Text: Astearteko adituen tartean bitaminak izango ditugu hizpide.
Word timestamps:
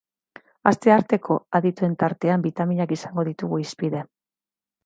Astearteko 0.71 1.37
adituen 1.59 1.93
tartean 2.05 2.47
bitaminak 2.49 2.97
izango 2.99 3.29
ditugu 3.31 3.61
hizpide. 3.65 4.07